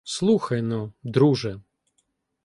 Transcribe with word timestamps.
—Слухай-но, 0.15 0.93
друже. 1.03 1.61